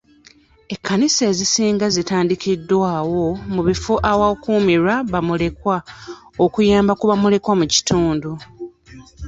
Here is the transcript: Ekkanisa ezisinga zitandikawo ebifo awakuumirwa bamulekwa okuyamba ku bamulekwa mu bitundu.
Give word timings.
Ekkanisa 0.73 1.21
ezisinga 1.31 1.85
zitandikawo 1.95 3.23
ebifo 3.61 3.93
awakuumirwa 4.11 4.95
bamulekwa 5.11 5.77
okuyamba 6.45 6.93
ku 6.99 7.03
bamulekwa 7.11 7.53
mu 7.59 7.65
bitundu. 7.71 8.31